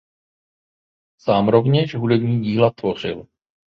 Sám 1.17 1.47
rovněž 1.49 1.95
hudební 1.95 2.41
díla 2.41 2.71
tvořil. 2.75 3.27